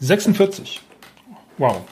[0.00, 0.80] 46.
[1.58, 1.82] Wow.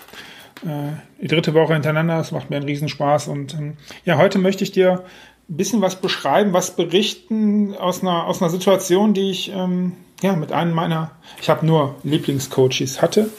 [0.64, 3.28] Äh, die dritte Woche hintereinander, es macht mir einen Riesenspaß.
[3.28, 3.74] Und ähm,
[4.04, 5.04] ja, heute möchte ich dir
[5.48, 9.92] ein bisschen was beschreiben, was berichten aus einer, aus einer Situation, die ich ähm,
[10.22, 13.30] ja, mit einem meiner, ich habe nur Lieblingscoaches hatte.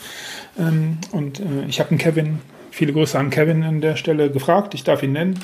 [0.57, 2.39] Ähm, und äh, ich habe einen Kevin,
[2.71, 5.39] viele Grüße an Kevin an der Stelle gefragt, ich darf ihn nennen.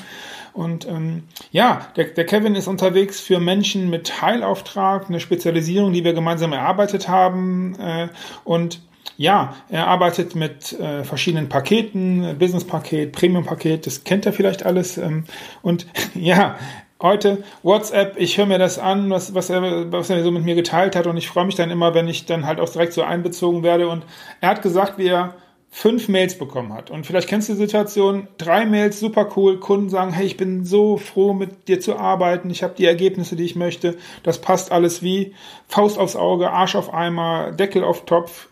[0.52, 6.04] Und ähm, ja, der, der Kevin ist unterwegs für Menschen mit Heilauftrag, eine Spezialisierung, die
[6.04, 7.74] wir gemeinsam erarbeitet haben.
[7.80, 8.08] Äh,
[8.44, 8.80] und
[9.16, 14.98] ja, er arbeitet mit äh, verschiedenen Paketen, Business-Paket, Premium-Paket, das kennt er vielleicht alles.
[14.98, 15.24] Ähm,
[15.62, 16.56] und ja,
[17.00, 20.54] heute WhatsApp, ich höre mir das an, was, was, er, was er so mit mir
[20.54, 23.02] geteilt hat und ich freue mich dann immer, wenn ich dann halt auch direkt so
[23.02, 23.88] einbezogen werde.
[23.88, 24.04] Und
[24.40, 25.34] er hat gesagt, wie er
[25.70, 26.92] fünf Mails bekommen hat.
[26.92, 30.64] Und vielleicht kennst du die Situation, drei Mails, super cool, Kunden sagen, hey, ich bin
[30.64, 34.70] so froh, mit dir zu arbeiten, ich habe die Ergebnisse, die ich möchte, das passt
[34.70, 35.34] alles wie
[35.66, 38.48] Faust aufs Auge, Arsch auf Eimer, Deckel auf Topf,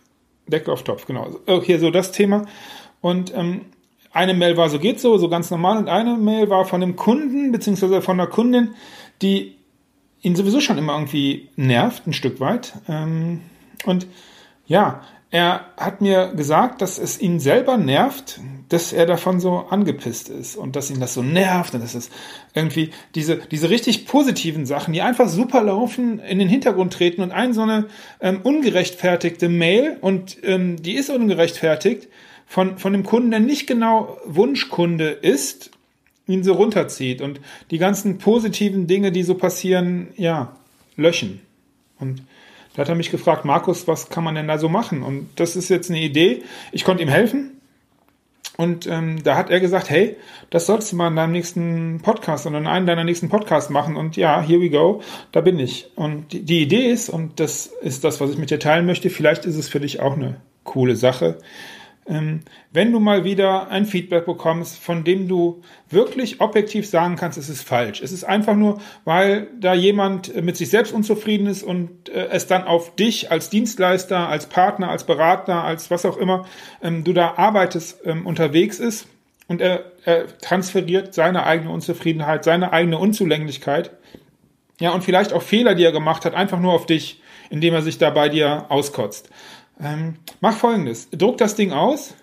[0.53, 1.31] Deckel auf Topf, genau.
[1.63, 2.47] Hier so das Thema.
[3.01, 3.63] Und ähm,
[4.13, 6.97] eine Mail war so geht so, so ganz normal, und eine Mail war von einem
[6.97, 8.75] Kunden, beziehungsweise von einer Kundin,
[9.23, 9.57] die
[10.21, 12.75] ihn sowieso schon immer irgendwie nervt, ein Stück weit.
[12.89, 13.41] Ähm,
[13.85, 14.07] und
[14.67, 18.39] ja, er hat mir gesagt, dass es ihn selber nervt,
[18.69, 22.11] dass er davon so angepisst ist und dass ihn das so nervt und dass es
[22.53, 27.33] irgendwie diese, diese richtig positiven Sachen, die einfach super laufen, in den Hintergrund treten und
[27.33, 27.87] ein so eine
[28.21, 32.09] ähm, ungerechtfertigte Mail und ähm, die ist ungerechtfertigt
[32.47, 35.71] von, von dem Kunden, der nicht genau Wunschkunde ist,
[36.27, 40.55] ihn so runterzieht und die ganzen positiven Dinge, die so passieren, ja,
[40.97, 41.41] löschen.
[41.99, 42.23] Und
[42.75, 45.03] da hat er mich gefragt, Markus, was kann man denn da so machen?
[45.03, 46.43] Und das ist jetzt eine Idee.
[46.73, 47.61] Ich konnte ihm helfen.
[48.57, 50.17] Und ähm, da hat er gesagt, hey,
[50.51, 53.97] das solltest du mal in deinem nächsten Podcast oder in einem deiner nächsten Podcasts machen.
[53.97, 55.01] Und ja, here we go,
[55.33, 55.89] da bin ich.
[55.97, 59.09] Und die, die Idee ist, und das ist das, was ich mit dir teilen möchte,
[59.09, 61.39] vielleicht ist es für dich auch eine coole Sache,
[62.05, 67.49] wenn du mal wieder ein Feedback bekommst, von dem du wirklich objektiv sagen kannst, es
[67.49, 68.03] ist falsch.
[68.03, 72.49] Es ist einfach nur, weil da jemand mit sich selbst unzufrieden ist und äh, es
[72.49, 76.45] dann auf dich als Dienstleister, als Partner, als Berater, als was auch immer
[76.83, 79.07] ähm, du da arbeitest, ähm, unterwegs ist
[79.47, 83.93] und er, er transferiert seine eigene Unzufriedenheit, seine eigene Unzulänglichkeit,
[84.81, 87.21] ja, und vielleicht auch Fehler, die er gemacht hat, einfach nur auf dich,
[87.51, 89.29] indem er sich da bei dir auskotzt.
[89.83, 91.11] Ähm, mach folgendes.
[91.11, 92.15] Druck das Ding aus,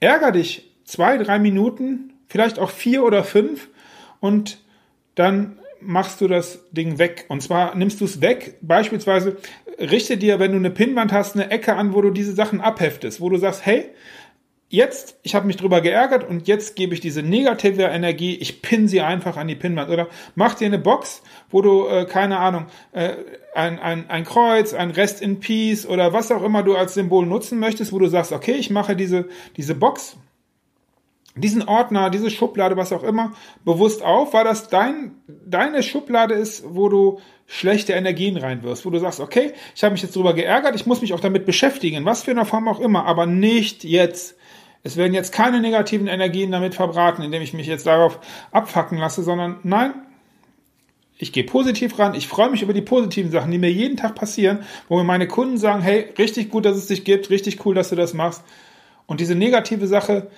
[0.00, 3.68] ärger dich zwei, drei Minuten, vielleicht auch vier oder fünf
[4.20, 4.58] und
[5.14, 7.24] dann machst du das Ding weg.
[7.28, 9.36] Und zwar nimmst du es weg, beispielsweise
[9.78, 13.20] richte dir, wenn du eine Pinnwand hast, eine Ecke an, wo du diese Sachen abheftest,
[13.20, 13.90] wo du sagst, hey,
[14.68, 18.88] jetzt, ich habe mich drüber geärgert und jetzt gebe ich diese negative Energie, ich pin
[18.88, 19.90] sie einfach an die Pinnwand.
[19.90, 23.14] Oder mach dir eine Box, wo du, äh, keine Ahnung, äh,
[23.54, 27.26] ein, ein, ein Kreuz, ein Rest in Peace oder was auch immer du als Symbol
[27.26, 30.16] nutzen möchtest, wo du sagst, okay, ich mache diese, diese Box,
[31.36, 33.32] diesen Ordner, diese Schublade, was auch immer,
[33.64, 38.98] bewusst auf, weil das dein, deine Schublade ist, wo du schlechte Energien reinwirfst, wo du
[38.98, 42.22] sagst, okay, ich habe mich jetzt drüber geärgert, ich muss mich auch damit beschäftigen, was
[42.22, 44.36] für eine Form auch immer, aber nicht jetzt
[44.84, 48.20] es werden jetzt keine negativen Energien damit verbraten, indem ich mich jetzt darauf
[48.52, 49.94] abfacken lasse, sondern nein,
[51.16, 54.14] ich gehe positiv ran, ich freue mich über die positiven Sachen, die mir jeden Tag
[54.14, 57.74] passieren, wo mir meine Kunden sagen, hey, richtig gut, dass es dich gibt, richtig cool,
[57.74, 58.44] dass du das machst.
[59.06, 60.28] Und diese negative Sache,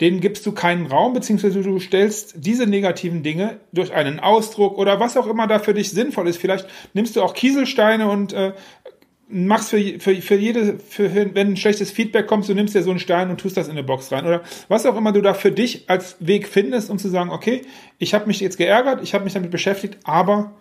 [0.00, 5.00] denen gibst du keinen Raum, beziehungsweise du stellst diese negativen Dinge durch einen Ausdruck oder
[5.00, 6.38] was auch immer da für dich sinnvoll ist.
[6.38, 8.52] Vielleicht nimmst du auch Kieselsteine und äh,
[9.28, 12.90] machst für, für, für jede, für, wenn ein schlechtes Feedback kommt, du nimmst dir so
[12.90, 14.26] einen Stein und tust das in eine Box rein.
[14.26, 17.62] Oder was auch immer du da für dich als Weg findest, um zu sagen, okay,
[17.98, 20.54] ich habe mich jetzt geärgert, ich habe mich damit beschäftigt, aber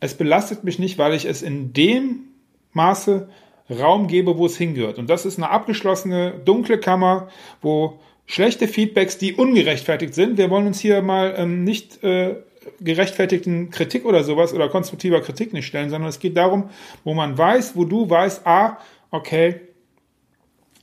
[0.00, 2.24] es belastet mich nicht, weil ich es in dem
[2.72, 3.28] Maße
[3.70, 4.98] Raum gebe, wo es hingehört.
[4.98, 7.28] Und das ist eine abgeschlossene, dunkle Kammer,
[7.60, 12.36] wo schlechte Feedbacks, die ungerechtfertigt sind, wir wollen uns hier mal ähm, nicht äh,
[12.80, 16.70] gerechtfertigten Kritik oder sowas oder konstruktiver Kritik nicht stellen, sondern es geht darum,
[17.04, 18.78] wo man weiß, wo du weißt, ah,
[19.10, 19.60] okay,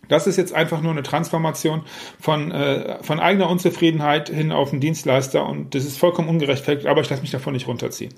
[0.07, 1.81] das ist jetzt einfach nur eine Transformation
[2.19, 7.01] von, äh, von eigener Unzufriedenheit hin auf den Dienstleister und das ist vollkommen ungerechtfertigt, aber
[7.01, 8.13] ich lasse mich davon nicht runterziehen.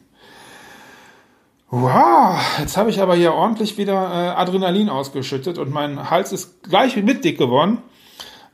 [1.69, 6.63] Wow, jetzt habe ich aber hier ordentlich wieder äh, Adrenalin ausgeschüttet und mein Hals ist
[6.63, 7.79] gleich mit dick geworden.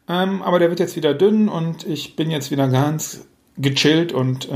[0.10, 3.28] Ähm, aber der wird jetzt wieder dünn und ich bin jetzt wieder ganz
[3.58, 4.56] gechillt und äh,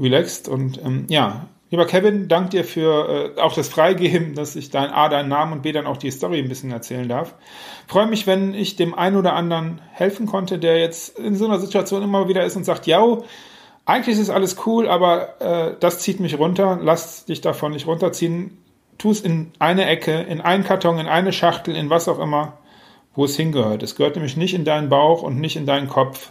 [0.00, 0.48] relaxed.
[0.48, 4.90] Und ähm, ja, lieber Kevin, dank dir für äh, auch das Freigeben, dass ich dein
[4.90, 7.34] A, deinen Namen und B dann auch die Story ein bisschen erzählen darf.
[7.86, 11.58] Freue mich, wenn ich dem einen oder anderen helfen konnte, der jetzt in so einer
[11.58, 13.02] Situation immer wieder ist und sagt, ja,
[13.86, 16.78] eigentlich ist alles cool, aber äh, das zieht mich runter.
[16.82, 18.58] Lass dich davon nicht runterziehen.
[18.96, 22.54] Tu es in eine Ecke, in einen Karton, in eine Schachtel, in was auch immer,
[23.14, 23.82] wo es hingehört.
[23.82, 26.30] Es gehört nämlich nicht in deinen Bauch und nicht in deinen Kopf.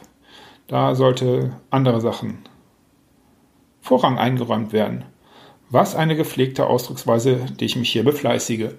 [0.68, 2.40] Da sollte andere Sachen
[3.82, 5.04] Vorrang eingeräumt werden.
[5.70, 8.70] Was eine gepflegte Ausdrucksweise, die ich mich hier befleißige.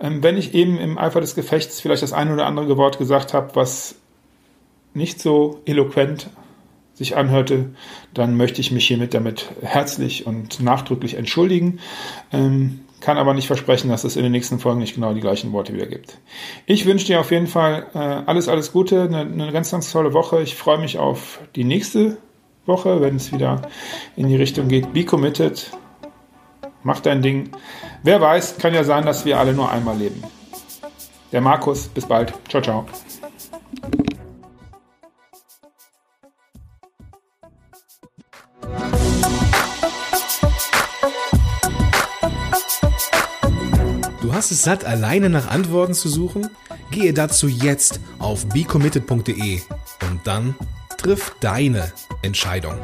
[0.00, 3.34] Ähm, wenn ich eben im Eifer des Gefechts vielleicht das eine oder andere Wort gesagt
[3.34, 3.96] habe, was
[4.92, 6.30] nicht so eloquent
[6.92, 7.70] sich anhörte,
[8.12, 11.80] dann möchte ich mich hiermit damit herzlich und nachdrücklich entschuldigen.
[12.32, 15.52] Ähm, kann aber nicht versprechen, dass es in den nächsten Folgen nicht genau die gleichen
[15.52, 16.16] Worte wieder gibt.
[16.64, 20.14] Ich wünsche dir auf jeden Fall äh, alles, alles Gute, eine, eine ganz, ganz tolle
[20.14, 20.40] Woche.
[20.40, 22.16] Ich freue mich auf die nächste
[22.64, 23.60] Woche, wenn es wieder
[24.16, 24.94] in die Richtung geht.
[24.94, 25.70] Be committed,
[26.82, 27.50] mach dein Ding.
[28.02, 30.22] Wer weiß, kann ja sein, dass wir alle nur einmal leben.
[31.30, 32.32] Der Markus, bis bald.
[32.48, 32.86] Ciao, ciao.
[44.34, 46.50] hast es satt, alleine nach Antworten zu suchen?
[46.90, 49.60] Gehe dazu jetzt auf becommitted.de
[50.08, 50.54] und dann
[50.98, 51.92] triff deine
[52.22, 52.76] Entscheidung.